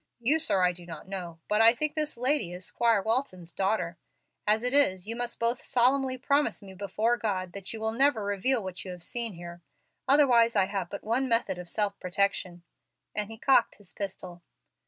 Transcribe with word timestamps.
You, 0.19 0.39
sir, 0.39 0.63
I 0.63 0.71
do 0.71 0.83
not 0.87 1.07
know, 1.07 1.37
but 1.47 1.61
I 1.61 1.75
think 1.75 1.93
this 1.93 2.17
lady 2.17 2.53
is 2.53 2.65
Squire 2.65 3.03
Walton's 3.03 3.53
daughter. 3.53 3.97
As 4.47 4.63
it 4.63 4.73
is, 4.73 5.05
you 5.07 5.15
must 5.15 5.37
both 5.39 5.63
solemnly 5.63 6.17
promise 6.17 6.63
me 6.63 6.73
before 6.73 7.17
God 7.17 7.53
that 7.53 7.71
you 7.71 7.79
will 7.79 7.91
never 7.91 8.23
reveal 8.23 8.63
what 8.63 8.83
you 8.83 8.89
have 8.89 9.03
seen 9.03 9.33
here. 9.33 9.61
Otherwise 10.07 10.55
I 10.55 10.65
have 10.65 10.89
but 10.89 11.03
one 11.03 11.29
method 11.29 11.59
of 11.59 11.69
self 11.69 11.99
protection," 11.99 12.63
and 13.13 13.29
he 13.29 13.37
cocked 13.37 13.75
his 13.75 13.93
pistol. 13.93 14.41